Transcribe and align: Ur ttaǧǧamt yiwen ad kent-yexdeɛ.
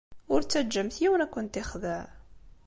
Ur 0.33 0.41
ttaǧǧamt 0.43 0.97
yiwen 1.01 1.23
ad 1.25 1.29
kent-yexdeɛ. 1.33 2.03